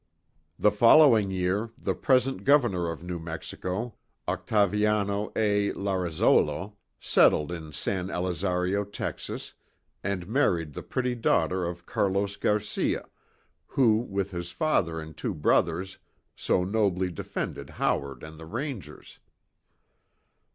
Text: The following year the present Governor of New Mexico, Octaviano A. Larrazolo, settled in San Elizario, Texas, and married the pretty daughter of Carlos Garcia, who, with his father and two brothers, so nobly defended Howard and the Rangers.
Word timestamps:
The 0.57 0.71
following 0.71 1.29
year 1.29 1.69
the 1.77 1.93
present 1.93 2.43
Governor 2.43 2.89
of 2.89 3.03
New 3.03 3.19
Mexico, 3.19 3.97
Octaviano 4.27 5.31
A. 5.35 5.71
Larrazolo, 5.73 6.73
settled 6.99 7.51
in 7.51 7.71
San 7.71 8.07
Elizario, 8.09 8.83
Texas, 8.83 9.53
and 10.03 10.27
married 10.27 10.73
the 10.73 10.81
pretty 10.81 11.13
daughter 11.13 11.67
of 11.67 11.85
Carlos 11.85 12.35
Garcia, 12.35 13.09
who, 13.67 13.97
with 13.97 14.31
his 14.31 14.49
father 14.49 14.99
and 14.99 15.15
two 15.15 15.35
brothers, 15.35 15.99
so 16.35 16.63
nobly 16.63 17.11
defended 17.11 17.69
Howard 17.69 18.23
and 18.23 18.39
the 18.39 18.47
Rangers. 18.47 19.19